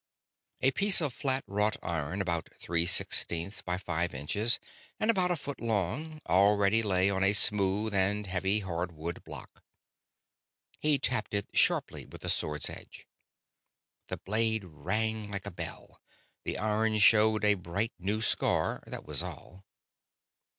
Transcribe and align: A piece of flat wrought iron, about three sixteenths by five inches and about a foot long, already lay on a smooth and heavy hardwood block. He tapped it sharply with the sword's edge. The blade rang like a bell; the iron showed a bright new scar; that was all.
A 0.61 0.71
piece 0.71 0.99
of 0.99 1.13
flat 1.13 1.43
wrought 1.45 1.77
iron, 1.83 2.21
about 2.23 2.49
three 2.57 2.87
sixteenths 2.87 3.61
by 3.61 3.77
five 3.77 4.15
inches 4.15 4.59
and 4.99 5.11
about 5.11 5.29
a 5.29 5.35
foot 5.35 5.61
long, 5.61 6.23
already 6.27 6.81
lay 6.81 7.07
on 7.11 7.23
a 7.23 7.33
smooth 7.33 7.93
and 7.93 8.25
heavy 8.25 8.61
hardwood 8.61 9.23
block. 9.23 9.63
He 10.79 10.97
tapped 10.97 11.35
it 11.35 11.49
sharply 11.53 12.07
with 12.07 12.21
the 12.21 12.29
sword's 12.29 12.67
edge. 12.67 13.05
The 14.07 14.17
blade 14.17 14.63
rang 14.65 15.29
like 15.29 15.45
a 15.45 15.51
bell; 15.51 16.01
the 16.45 16.57
iron 16.57 16.97
showed 16.97 17.45
a 17.45 17.53
bright 17.53 17.93
new 17.99 18.23
scar; 18.23 18.81
that 18.87 19.05
was 19.05 19.21
all. 19.21 19.63